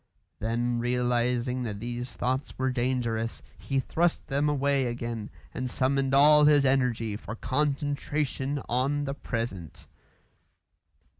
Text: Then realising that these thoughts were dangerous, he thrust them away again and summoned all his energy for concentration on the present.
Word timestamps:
Then 0.39 0.79
realising 0.79 1.61
that 1.61 1.79
these 1.79 2.15
thoughts 2.15 2.57
were 2.57 2.71
dangerous, 2.71 3.43
he 3.55 3.79
thrust 3.79 4.25
them 4.29 4.49
away 4.49 4.87
again 4.87 5.29
and 5.53 5.69
summoned 5.69 6.15
all 6.15 6.45
his 6.45 6.65
energy 6.65 7.15
for 7.15 7.35
concentration 7.35 8.63
on 8.67 9.03
the 9.03 9.13
present. 9.13 9.85